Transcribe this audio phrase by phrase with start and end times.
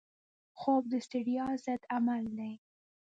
[0.59, 2.53] خوب د ستړیا ضد عمل دی